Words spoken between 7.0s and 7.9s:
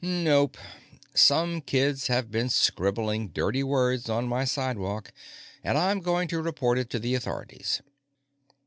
authorities."